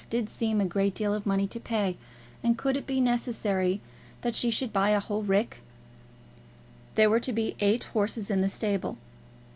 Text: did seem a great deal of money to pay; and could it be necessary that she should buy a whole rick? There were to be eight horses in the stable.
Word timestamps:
did 0.09 0.31
seem 0.31 0.59
a 0.59 0.65
great 0.65 0.95
deal 0.95 1.13
of 1.13 1.27
money 1.27 1.45
to 1.45 1.59
pay; 1.59 1.95
and 2.41 2.57
could 2.57 2.75
it 2.75 2.87
be 2.87 2.99
necessary 2.99 3.81
that 4.21 4.33
she 4.33 4.49
should 4.49 4.73
buy 4.73 4.89
a 4.89 4.99
whole 4.99 5.21
rick? 5.21 5.57
There 6.95 7.07
were 7.07 7.19
to 7.19 7.31
be 7.31 7.55
eight 7.59 7.83
horses 7.83 8.31
in 8.31 8.41
the 8.41 8.49
stable. 8.49 8.97